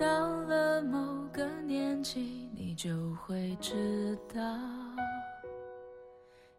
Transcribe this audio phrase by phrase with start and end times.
[0.00, 0.98] 到了某
[1.30, 4.40] 个年纪，你就会知道，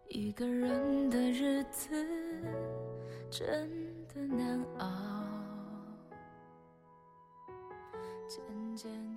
[0.10, 1.90] 一个人的日子
[3.32, 3.68] 真
[4.08, 4.88] 的难熬。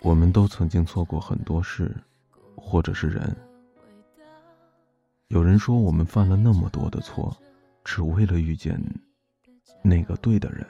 [0.01, 1.95] 我们都曾经错过很多事，
[2.57, 3.37] 或者是人。
[5.29, 7.37] 有人说，我们犯了那么多的错，
[7.85, 8.81] 只为了遇见
[9.83, 10.67] 那个对的人。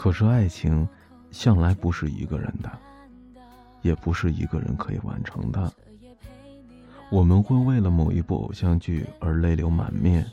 [0.00, 0.88] 可是爱情，
[1.30, 2.72] 向来不是一个人的，
[3.82, 5.70] 也不是一个人可以完成的。
[7.10, 10.24] 我们会为了某一部偶像剧而泪流满面，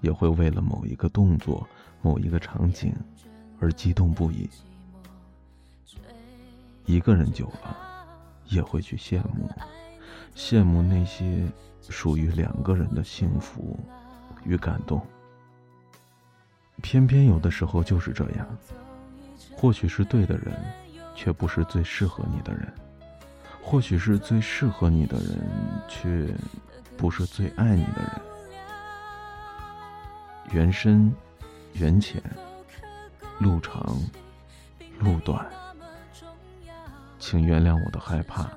[0.00, 1.68] 也会为了某一个动作、
[2.00, 2.90] 某一个场景
[3.60, 4.48] 而激动不已。
[6.86, 7.76] 一个人久了，
[8.46, 9.46] 也会去羡慕，
[10.34, 11.44] 羡慕那些
[11.90, 13.78] 属于两个人的幸福
[14.42, 15.02] 与感动。
[16.80, 18.46] 偏偏有的时候就是这样，
[19.56, 20.52] 或许是对的人，
[21.14, 22.66] 却不是最适合你的人；
[23.62, 25.38] 或许是最适合你的人，
[25.88, 26.26] 却
[26.96, 28.20] 不是最爱你的人。
[30.52, 31.14] 缘深，
[31.74, 32.20] 缘浅，
[33.38, 33.96] 路长，
[34.98, 35.46] 路短，
[37.18, 38.50] 请原谅我的害怕，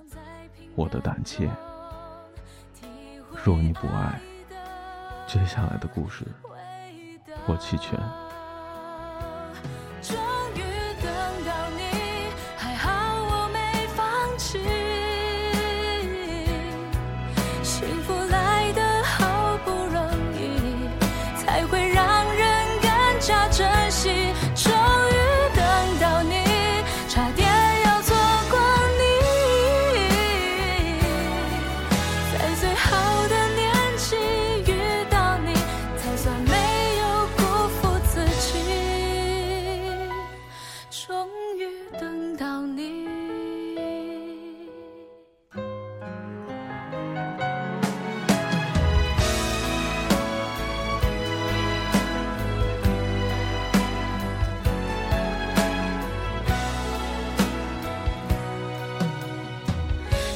[0.75, 1.49] 我的胆怯。
[3.43, 4.19] 若你不爱，
[5.27, 6.25] 接下来的故事。
[7.45, 8.22] 我弃权。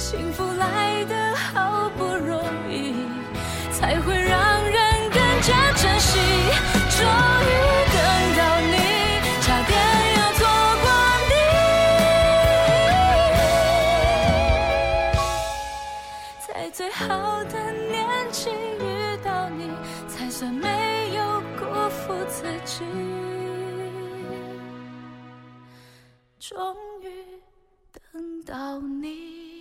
[0.00, 2.94] 幸福来得好不容易
[3.70, 6.18] 才会让人更加珍惜。
[6.96, 7.06] 终
[7.44, 7.50] 于
[7.92, 8.00] 等
[8.38, 8.74] 到你，
[9.42, 9.76] 差点
[10.16, 10.40] 要错
[10.80, 10.84] 过
[11.28, 11.32] 你。
[16.48, 18.00] 在最好的年
[18.32, 18.48] 纪
[18.80, 18.82] 遇
[19.22, 19.70] 到你，
[20.08, 22.84] 才算没有辜负自己。
[26.40, 27.06] 终于
[27.92, 29.59] 等到你。